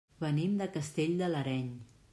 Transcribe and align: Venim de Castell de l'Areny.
Venim 0.23 0.55
de 0.61 0.69
Castell 0.79 1.15
de 1.21 1.31
l'Areny. 1.35 1.71